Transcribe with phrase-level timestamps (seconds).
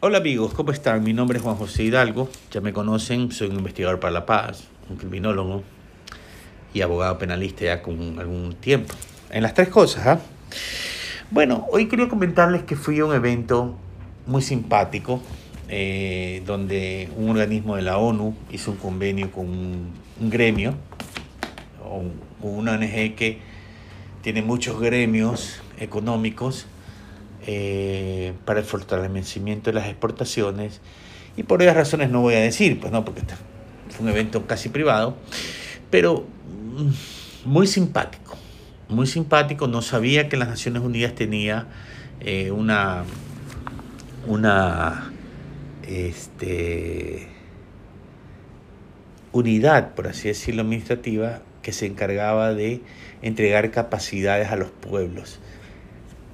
[0.00, 1.02] Hola amigos, ¿cómo están?
[1.02, 4.64] Mi nombre es Juan José Hidalgo, ya me conocen, soy un investigador para la paz,
[4.90, 5.62] un criminólogo
[6.74, 8.94] y abogado penalista ya con algún tiempo.
[9.30, 10.20] En las tres cosas, ¿ah?
[11.30, 13.74] Bueno, hoy quería comentarles que fui a un evento
[14.26, 15.22] muy simpático,
[15.70, 20.74] eh, donde un organismo de la ONU hizo un convenio con un, gremio,
[21.82, 22.02] o
[22.46, 23.38] una ONG que
[24.20, 26.66] tiene muchos gremios económicos
[27.46, 30.80] eh, para el fortalecimiento de las exportaciones.
[31.36, 33.34] Y por esas razones no voy a decir, pues no, porque este
[33.90, 35.16] fue un evento casi privado,
[35.90, 36.26] pero
[36.76, 38.36] mm, muy simpático,
[38.88, 41.66] muy simpático, no sabía que las Naciones Unidas tenía
[42.20, 43.04] eh, una,
[44.26, 45.12] una
[45.86, 47.28] este,
[49.32, 52.80] unidad, por así decirlo, administrativa que se encargaba de
[53.20, 55.40] entregar capacidades a los pueblos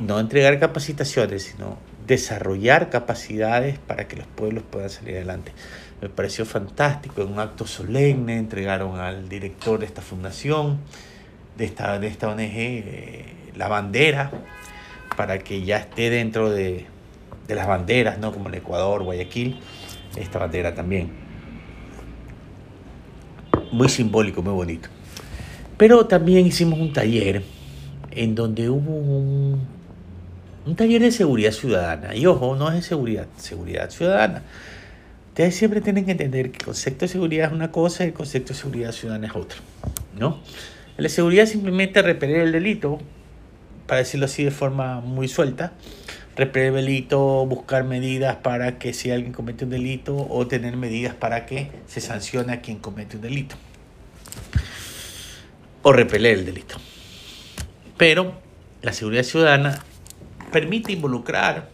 [0.00, 5.52] no entregar capacitaciones, sino desarrollar capacidades para que los pueblos puedan salir adelante.
[6.00, 10.78] Me pareció fantástico, en un acto solemne entregaron al director de esta fundación,
[11.56, 14.30] de esta, de esta ONG, eh, la bandera,
[15.16, 16.86] para que ya esté dentro de,
[17.46, 18.32] de las banderas, ¿no?
[18.32, 19.60] como el Ecuador, Guayaquil,
[20.16, 21.10] esta bandera también.
[23.70, 24.88] Muy simbólico, muy bonito.
[25.76, 27.42] Pero también hicimos un taller
[28.10, 29.79] en donde hubo un
[30.66, 32.14] un taller de seguridad ciudadana.
[32.14, 34.42] Y ojo, no es de seguridad, seguridad ciudadana.
[35.28, 38.12] Ustedes siempre tienen que entender que el concepto de seguridad es una cosa y el
[38.12, 39.58] concepto de seguridad ciudadana es otra.
[40.18, 40.40] ¿no?
[40.96, 42.98] La seguridad simplemente repeler el delito,
[43.86, 45.72] para decirlo así de forma muy suelta.
[46.36, 51.14] Repeler el delito, buscar medidas para que si alguien comete un delito o tener medidas
[51.14, 53.56] para que se sancione a quien comete un delito.
[55.82, 56.76] O repeler el delito.
[57.96, 58.34] Pero
[58.82, 59.84] la seguridad ciudadana
[60.50, 61.68] permite involucrar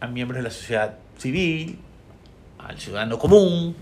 [0.00, 1.78] a miembros de la sociedad civil,
[2.58, 3.76] al ciudadano común,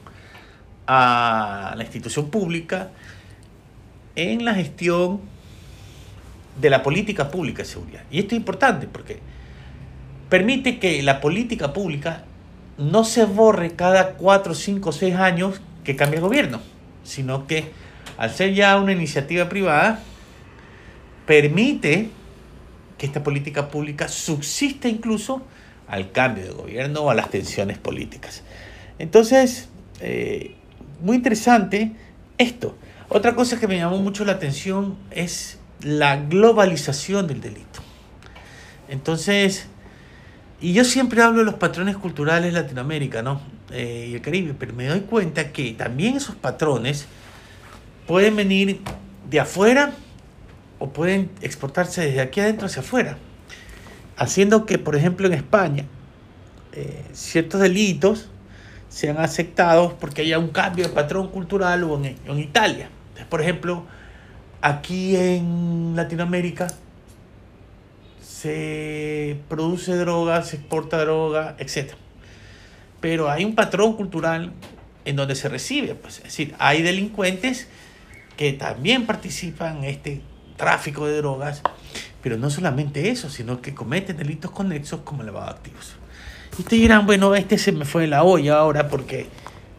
[0.87, 2.91] a la institución pública,
[4.17, 5.21] en la gestión
[6.61, 8.03] de la política pública de seguridad.
[8.11, 9.21] Y esto es importante porque
[10.29, 12.25] permite que la política pública
[12.79, 16.61] no se borre cada 4, 5, 6 años que cambie el gobierno,
[17.05, 17.73] sino que
[18.17, 20.01] al ser ya una iniciativa privada,
[21.27, 22.11] permite
[22.99, 25.43] que esta política pública subsiste incluso
[25.87, 28.43] al cambio de gobierno o a las tensiones políticas.
[28.99, 29.69] Entonces,
[30.01, 30.55] eh,
[31.01, 31.93] muy interesante
[32.37, 32.77] esto.
[33.09, 37.81] Otra cosa que me llamó mucho la atención es la globalización del delito.
[38.89, 39.67] Entonces,
[40.61, 43.41] y yo siempre hablo de los patrones culturales de Latinoamérica ¿no?
[43.71, 47.07] Eh, y el Caribe, pero me doy cuenta que también esos patrones
[48.07, 48.81] pueden venir
[49.31, 49.93] de afuera
[50.79, 53.19] o pueden exportarse desde aquí adentro hacia afuera,
[54.17, 55.85] haciendo que, por ejemplo, en España,
[56.73, 58.29] eh, ciertos delitos
[58.89, 62.89] sean aceptados porque haya un cambio de patrón cultural o en, Italia.
[63.29, 63.85] por ejemplo,
[64.61, 66.69] aquí en Latinoamérica
[68.21, 71.95] se produce droga, se exporta droga, etc.
[73.01, 74.53] Pero hay un patrón cultural
[75.05, 75.95] en donde se recibe.
[75.95, 77.67] Pues, es decir, hay delincuentes
[78.37, 80.23] que también participan en este
[80.59, 81.63] tráfico de drogas,
[82.23, 85.95] pero no solamente eso, sino que cometen delitos conexos como lavado de activos.
[86.59, 89.29] Y ustedes dirán, bueno, este se me fue de la olla ahora porque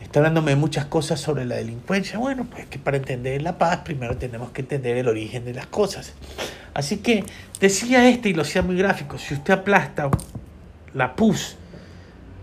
[0.01, 2.18] está hablándome de muchas cosas sobre la delincuencia.
[2.18, 5.68] Bueno, pues que para entender la paz primero tenemos que entender el origen de las
[5.68, 6.13] cosas.
[6.73, 7.25] Así que
[7.59, 10.09] decía este y lo hacía muy gráfico, si usted aplasta
[10.94, 11.57] la pus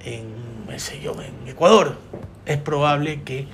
[0.05, 0.27] en,
[0.69, 1.97] en Ecuador,
[2.45, 3.49] es probable que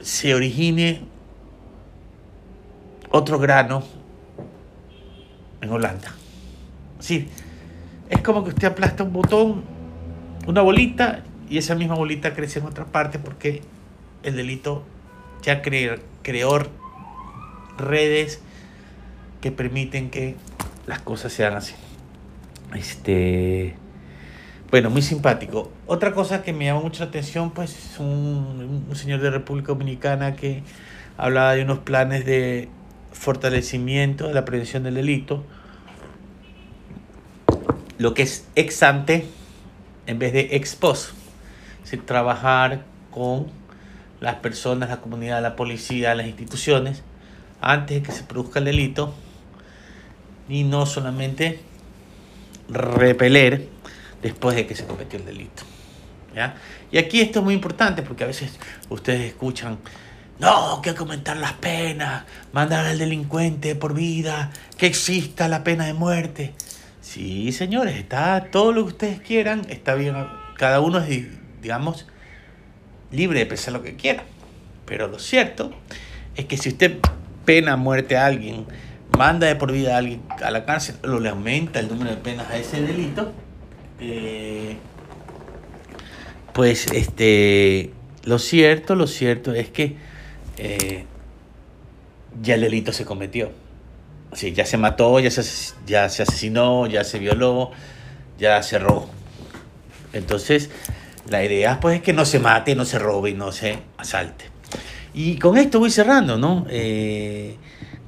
[0.00, 1.09] se origine
[3.10, 3.82] otro grano
[5.60, 6.14] en Holanda.
[6.98, 7.28] Sí,
[8.08, 9.64] es como que usted aplasta un botón,
[10.46, 13.62] una bolita, y esa misma bolita crece en otra parte porque
[14.22, 14.84] el delito
[15.42, 16.58] ya creó, creó
[17.76, 18.40] redes
[19.40, 20.36] que permiten que
[20.86, 21.74] las cosas sean así.
[22.74, 23.74] Este,
[24.70, 25.72] bueno, muy simpático.
[25.86, 29.68] Otra cosa que me llama mucho la atención, pues, es un, un señor de República
[29.68, 30.62] Dominicana que
[31.16, 32.68] hablaba de unos planes de
[33.12, 35.44] fortalecimiento de la prevención del delito,
[37.98, 39.26] lo que es ex ante
[40.06, 41.10] en vez de ex post,
[41.84, 43.48] es trabajar con
[44.20, 47.02] las personas, la comunidad, la policía, las instituciones,
[47.60, 49.14] antes de que se produzca el delito,
[50.48, 51.60] y no solamente
[52.68, 53.68] repeler
[54.22, 55.62] después de que se cometió el delito.
[56.34, 56.56] ¿ya?
[56.90, 58.58] Y aquí esto es muy importante porque a veces
[58.88, 59.78] ustedes escuchan
[60.40, 65.92] no, que aumentar las penas, mandar al delincuente por vida, que exista la pena de
[65.92, 66.54] muerte.
[67.02, 70.16] Sí, señores, está todo lo que ustedes quieran, está bien.
[70.56, 71.26] Cada uno es,
[71.60, 72.06] digamos,
[73.10, 74.24] libre de pensar lo que quiera.
[74.86, 75.72] Pero lo cierto
[76.36, 76.98] es que si usted
[77.44, 78.64] pena muerte a alguien,
[79.16, 82.16] manda de por vida a alguien a la cárcel, o le aumenta el número de
[82.16, 83.32] penas a ese delito,
[84.00, 84.76] eh,
[86.54, 87.92] pues este,
[88.24, 89.96] lo cierto, lo cierto es que
[90.56, 91.04] eh,
[92.42, 93.50] ya el delito se cometió.
[94.54, 95.42] Ya se mató, ya se,
[95.86, 97.72] ya se asesinó, ya se violó,
[98.38, 99.10] ya se robó.
[100.12, 100.70] Entonces,
[101.28, 104.46] la idea pues es que no se mate, no se robe y no se asalte.
[105.12, 106.66] Y con esto voy cerrando, ¿no?
[106.70, 107.56] Eh,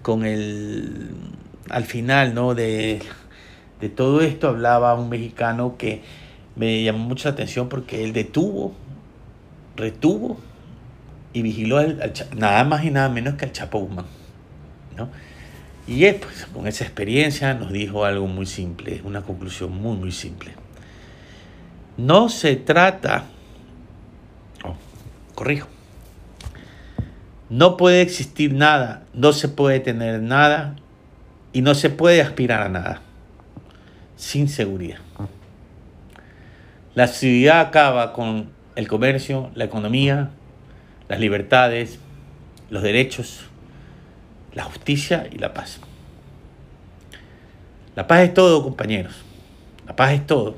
[0.02, 1.10] con el,
[1.68, 2.54] al final, ¿no?
[2.54, 3.02] De,
[3.80, 6.02] de todo esto hablaba un mexicano que
[6.54, 8.74] me llamó mucho la atención porque él detuvo,
[9.76, 10.38] retuvo
[11.32, 14.06] y vigiló al, nada más y nada menos que al Chapo Guzmán,
[14.96, 15.08] ¿no?
[15.86, 20.12] Y él, pues, con esa experiencia nos dijo algo muy simple, una conclusión muy, muy
[20.12, 20.52] simple.
[21.96, 23.24] No se trata,
[24.64, 24.76] oh,
[25.34, 25.68] corrijo,
[27.50, 30.76] no puede existir nada, no se puede tener nada
[31.52, 33.02] y no se puede aspirar a nada
[34.16, 34.98] sin seguridad.
[36.94, 40.30] La seguridad acaba con el comercio, la economía,
[41.12, 41.98] las libertades,
[42.70, 43.42] los derechos,
[44.54, 45.78] la justicia y la paz.
[47.94, 49.16] La paz es todo, compañeros.
[49.86, 50.56] La paz es todo.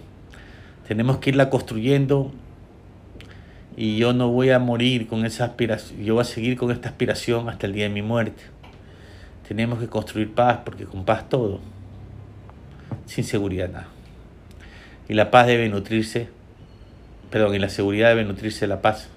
[0.87, 2.31] Tenemos que irla construyendo
[3.77, 6.89] y yo no voy a morir con esa aspiración, yo voy a seguir con esta
[6.89, 8.45] aspiración hasta el día de mi muerte.
[9.49, 11.59] Tenemos que construir paz porque con paz todo,
[13.07, 13.89] sin seguridad nada.
[15.09, 16.29] Y la paz debe nutrirse,
[17.33, 19.09] perdón, y la seguridad debe nutrirse la paz.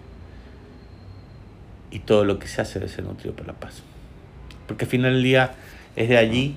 [1.92, 3.82] Y todo lo que se hace debe ser nutrido por la paz.
[4.68, 5.54] Porque al final del día
[5.96, 6.56] es de allí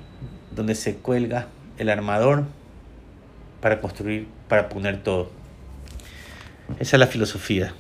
[0.54, 1.48] donde se cuelga
[1.78, 2.44] el armador
[3.60, 5.30] para construir, para poner todo.
[6.78, 7.72] Esa es la filosofía.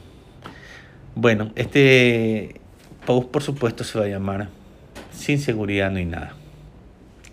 [1.14, 2.60] Bueno, este
[3.06, 4.48] post por supuesto se va a llamar
[5.12, 6.34] Sin seguridad no hay nada.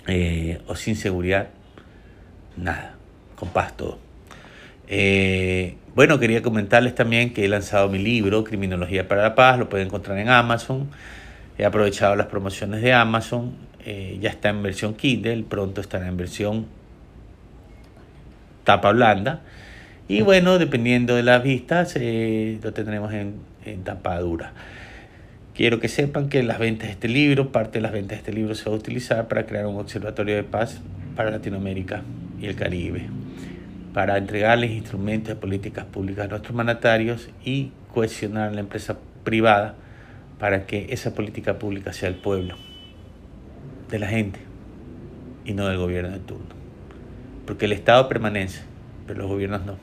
[0.07, 1.49] Eh, o sin seguridad,
[2.55, 2.95] nada.
[3.35, 4.06] Con paz todo.
[4.87, 9.69] Eh, bueno, quería comentarles también que he lanzado mi libro, Criminología para la Paz, lo
[9.69, 10.89] pueden encontrar en Amazon.
[11.57, 13.55] He aprovechado las promociones de Amazon.
[13.85, 16.65] Eh, ya está en versión Kindle, pronto estará en versión
[18.63, 19.41] tapa blanda.
[20.07, 23.35] Y bueno, dependiendo de las vistas, lo tendremos en
[23.71, 24.53] en tapadura.
[25.53, 28.33] Quiero que sepan que las ventas de este libro, parte de las ventas de este
[28.33, 30.79] libro se va a utilizar para crear un observatorio de paz
[31.15, 32.03] para Latinoamérica
[32.39, 33.07] y el Caribe,
[33.97, 39.73] para entregarles instrumentos de políticas públicas a nuestros mandatarios y cohesionar la empresa privada
[40.37, 42.57] para que esa política pública sea el pueblo,
[43.89, 44.39] de la gente
[45.45, 46.45] y no del gobierno de turno.
[47.47, 48.61] Porque el Estado permanece,
[49.07, 49.77] pero los gobiernos no.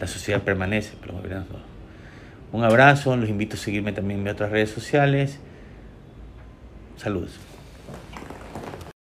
[0.00, 1.58] La sociedad permanece, pero los gobiernos no.
[2.58, 5.40] Un abrazo, los invito a seguirme también en otras redes sociales.
[6.96, 7.38] Saludos.